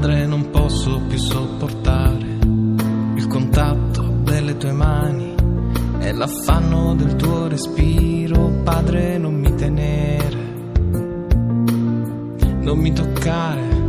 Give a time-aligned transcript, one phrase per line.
[0.00, 2.38] Padre, non posso più sopportare
[3.16, 5.34] il contatto delle tue mani
[5.98, 8.60] e l'affanno del tuo respiro.
[8.62, 10.36] Padre, non mi tenere,
[12.60, 13.86] non mi toccare,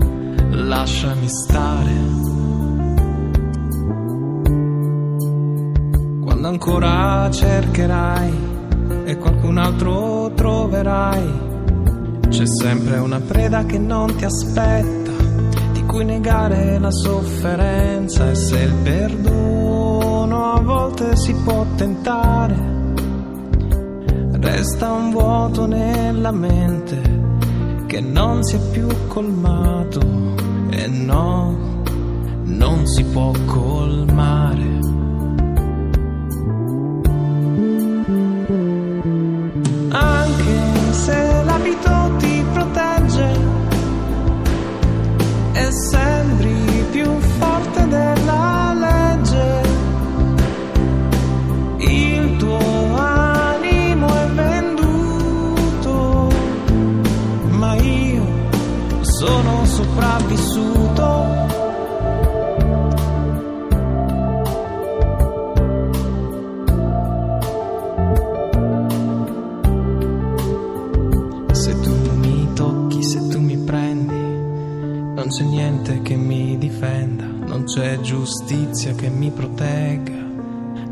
[0.50, 1.94] lasciami stare.
[6.24, 8.34] Quando ancora cercherai
[9.06, 11.32] e qualcun altro troverai,
[12.30, 15.09] c'è sempre una preda che non ti aspetta,
[15.90, 22.56] cui negare la sofferenza e se il perdono a volte si può tentare,
[24.34, 27.02] resta un vuoto nella mente
[27.88, 30.00] che non si è più colmato
[30.70, 31.82] e no,
[32.44, 34.99] non si può colmare.
[59.80, 61.08] Sopravvissuto.
[71.52, 74.14] Se tu mi tocchi, se tu mi prendi,
[75.16, 80.28] non c'è niente che mi difenda, non c'è giustizia che mi protegga.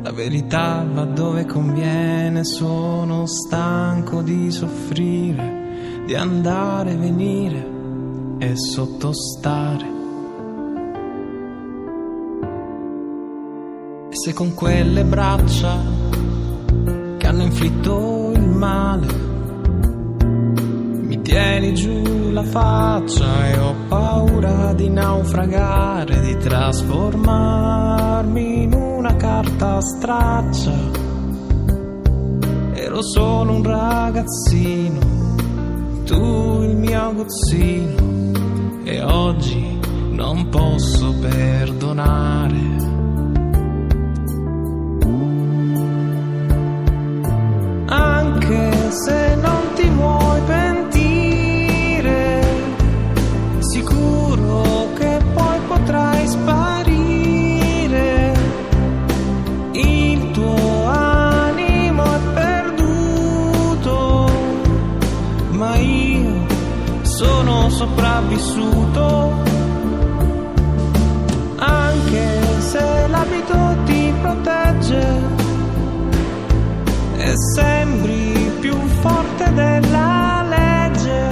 [0.02, 7.47] La verità va dove conviene, sono stanco di soffrire, di andare e venire
[8.58, 9.96] sottostare.
[14.10, 15.78] E se con quelle braccia
[17.18, 19.26] che hanno inflitto il male
[21.08, 29.80] mi tieni giù la faccia e ho paura di naufragare, di trasformarmi in una carta
[29.82, 30.76] straccia.
[32.74, 35.00] Ero solo un ragazzino,
[36.06, 38.27] tu il mio aguzzino,
[38.88, 39.78] e oggi
[40.12, 42.87] non posso perdonare.
[67.78, 69.34] sopravvissuto,
[71.58, 73.56] anche se l'abito
[73.86, 75.06] ti protegge
[77.18, 81.30] e sembri più forte della legge.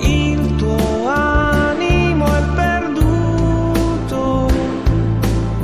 [0.00, 4.50] Il tuo animo è perduto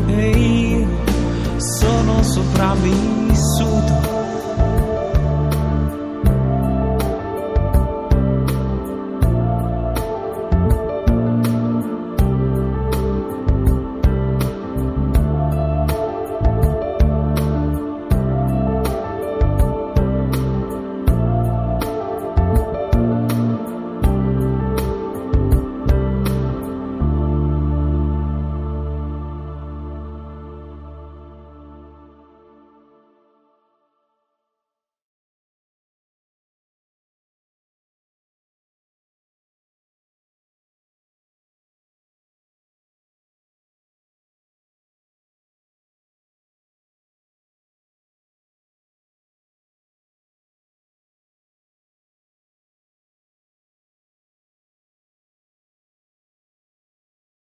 [0.06, 0.88] e io
[1.58, 4.13] sono sopravvissuto.